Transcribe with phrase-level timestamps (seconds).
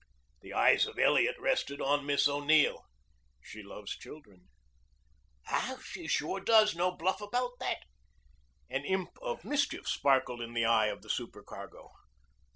[0.39, 2.85] The eyes of Elliot rested on Miss O'Neill.
[3.39, 4.47] "She loves children."
[5.83, 7.83] "She sure does no bluff about that."
[8.67, 11.91] An imp of mischief sparkled in the eye of the supercargo.